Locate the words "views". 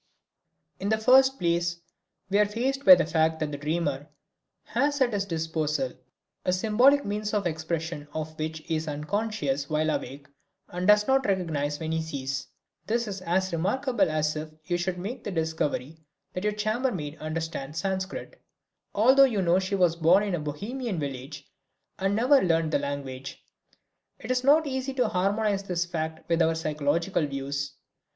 27.27-27.73